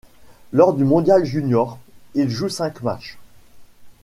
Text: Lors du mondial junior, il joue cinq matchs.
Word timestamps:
Lors 0.51 0.73
du 0.73 0.83
mondial 0.83 1.25
junior, 1.25 1.77
il 2.15 2.27
joue 2.27 2.49
cinq 2.49 2.81
matchs. 2.81 3.19